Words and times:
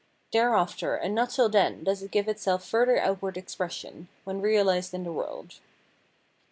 Thereafter 0.33 0.95
and 0.95 1.13
not 1.13 1.29
till 1.29 1.47
then 1.47 1.83
does 1.83 2.01
it 2.01 2.09
give 2.09 2.27
itself 2.27 2.65
further 2.67 2.97
outward 2.99 3.37
expression, 3.37 4.07
when 4.23 4.41
reahsed 4.41 4.95
in 4.95 5.03
the 5.03 5.11
world. 5.13 5.59